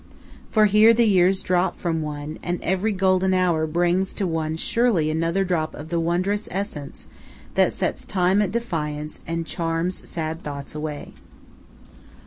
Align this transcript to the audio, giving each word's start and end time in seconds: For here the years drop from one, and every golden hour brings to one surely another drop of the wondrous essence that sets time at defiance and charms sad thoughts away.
For 0.49 0.65
here 0.65 0.95
the 0.95 1.05
years 1.05 1.43
drop 1.43 1.77
from 1.79 2.01
one, 2.01 2.39
and 2.41 2.59
every 2.63 2.91
golden 2.91 3.35
hour 3.35 3.67
brings 3.67 4.15
to 4.15 4.25
one 4.25 4.55
surely 4.57 5.11
another 5.11 5.43
drop 5.45 5.75
of 5.75 5.89
the 5.89 5.99
wondrous 5.99 6.47
essence 6.49 7.07
that 7.53 7.71
sets 7.71 8.03
time 8.03 8.41
at 8.41 8.49
defiance 8.51 9.21
and 9.27 9.45
charms 9.45 10.09
sad 10.09 10.41
thoughts 10.41 10.73
away. 10.73 11.13